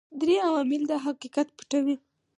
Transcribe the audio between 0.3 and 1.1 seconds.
عوامل دا